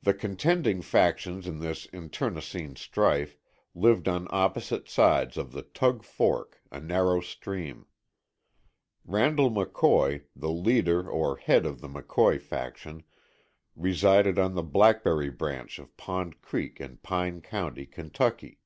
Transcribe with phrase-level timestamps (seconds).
[0.00, 3.36] The contending factions in this internecine strife
[3.74, 7.84] lived on opposite sides of the Tug Fork, a narrow stream.
[9.04, 13.02] Randall McCoy, the leader or head of the McCoy faction,
[13.76, 18.58] resided on the Blackberry Branch of Pond Creek in Pike County, Kentucky.